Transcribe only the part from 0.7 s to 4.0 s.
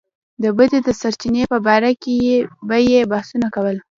د سرچينې په باره کې به يې بحثونه کول.